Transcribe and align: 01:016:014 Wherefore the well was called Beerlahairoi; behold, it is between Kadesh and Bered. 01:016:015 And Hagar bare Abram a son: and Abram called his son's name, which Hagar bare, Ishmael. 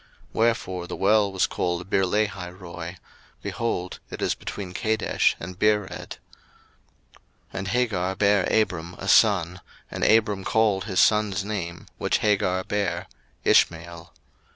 01:016:014 0.29 0.29
Wherefore 0.33 0.87
the 0.87 0.95
well 0.95 1.31
was 1.31 1.45
called 1.45 1.89
Beerlahairoi; 1.91 2.97
behold, 3.43 3.99
it 4.09 4.19
is 4.19 4.33
between 4.33 4.73
Kadesh 4.73 5.35
and 5.39 5.59
Bered. 5.59 5.89
01:016:015 5.93 6.17
And 7.53 7.67
Hagar 7.67 8.15
bare 8.15 8.43
Abram 8.51 8.95
a 8.97 9.07
son: 9.07 9.61
and 9.91 10.03
Abram 10.03 10.43
called 10.43 10.85
his 10.85 10.99
son's 10.99 11.45
name, 11.45 11.85
which 11.99 12.17
Hagar 12.17 12.63
bare, 12.63 13.05
Ishmael. 13.43 14.11